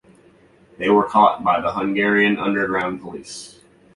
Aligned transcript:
They 0.79 0.89
were 0.89 1.03
caught 1.03 1.43
by 1.43 1.61
the 1.61 1.73
Hungarian 1.73 2.39
underground 2.39 3.01
police. 3.01 3.59